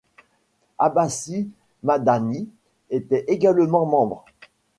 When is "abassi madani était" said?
0.79-3.23